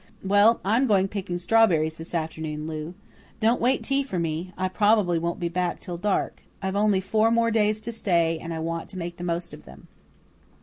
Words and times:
Well, 0.23 0.59
I'm 0.65 0.87
going 0.87 1.09
picking 1.09 1.37
strawberries 1.37 1.93
this 1.97 2.15
afternoon, 2.15 2.65
Lou. 2.65 2.95
Don't 3.39 3.61
wait 3.61 3.83
tea 3.83 4.01
for 4.01 4.17
me. 4.17 4.51
I 4.57 4.67
probably 4.67 5.19
won't 5.19 5.39
be 5.39 5.47
back 5.47 5.79
till 5.79 5.97
dark. 5.97 6.41
I've 6.59 6.75
only 6.75 7.01
four 7.01 7.29
more 7.29 7.51
days 7.51 7.79
to 7.81 7.91
stay 7.91 8.39
and 8.39 8.51
I 8.51 8.57
want 8.57 8.89
to 8.89 8.97
make 8.97 9.17
the 9.17 9.23
most 9.23 9.53
of 9.53 9.65
them." 9.65 9.87